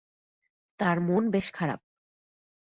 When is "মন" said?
0.99-1.23